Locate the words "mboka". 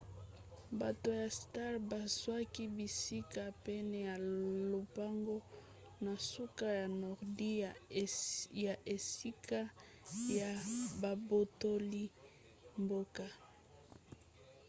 12.83-13.25